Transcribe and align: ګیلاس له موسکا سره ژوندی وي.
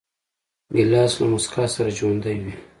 ګیلاس 0.75 1.13
له 1.19 1.25
موسکا 1.31 1.63
سره 1.75 1.91
ژوندی 1.97 2.37
وي. 2.43 2.53